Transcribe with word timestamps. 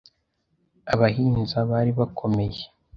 Abahinza 0.93 1.57
bari 1.69 1.91
bakomeye 1.99 2.61